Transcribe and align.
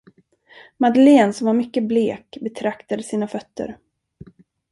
Madeleine, 0.77 1.33
som 1.33 1.47
var 1.47 1.53
mycket 1.53 1.83
blek, 1.83 2.37
betraktade 2.41 3.03
sina 3.03 3.27
fötter. 3.27 3.77